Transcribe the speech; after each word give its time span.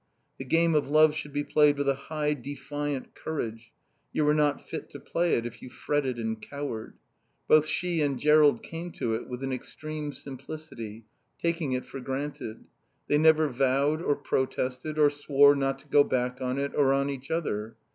The 0.39 0.45
game 0.45 0.73
of 0.73 0.89
love 0.89 1.13
should 1.13 1.31
be 1.31 1.43
played 1.43 1.77
with 1.77 1.87
a 1.87 1.93
high, 1.93 2.33
defiant 2.33 3.13
courage; 3.13 3.71
you 4.11 4.25
were 4.25 4.33
not 4.33 4.67
fit 4.67 4.89
to 4.89 4.99
play 4.99 5.35
it 5.35 5.45
if 5.45 5.61
you 5.61 5.69
fretted 5.69 6.17
and 6.17 6.41
cowered. 6.41 6.95
Both 7.47 7.67
she 7.67 8.01
and 8.01 8.17
Jerrold 8.17 8.63
came 8.63 8.91
to 8.93 9.13
it 9.13 9.27
with 9.29 9.43
an 9.43 9.53
extreme 9.53 10.11
simplicity, 10.11 11.05
taking 11.37 11.73
it 11.73 11.85
for 11.85 11.99
granted. 11.99 12.65
They 13.09 13.19
never 13.19 13.47
vowed 13.47 14.01
or 14.01 14.15
protested 14.15 14.97
or 14.97 15.11
swore 15.11 15.55
not 15.55 15.77
to 15.77 15.87
go 15.87 16.03
back 16.03 16.41
on 16.41 16.57
it 16.57 16.71
or 16.73 16.93
on 16.93 17.11
each 17.11 17.29
other. 17.29 17.75